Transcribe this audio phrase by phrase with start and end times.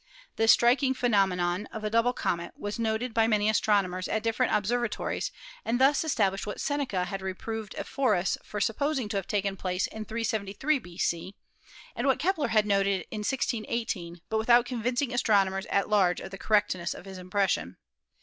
[0.35, 5.31] This striking phenomenon of a double comet was noted by many astronomers at different observatories,
[5.63, 9.85] and thus established what Seneca had reproved Ephorus for sup posing to have taken place
[9.85, 11.35] in 373 B.C.
[11.95, 16.31] and what Kepler had noted in 161 8, but without convincing astronomers at large of
[16.31, 17.77] the correctness of his impression.